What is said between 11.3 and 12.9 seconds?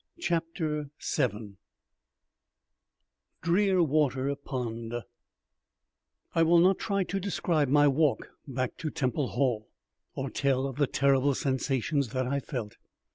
sensations that I felt.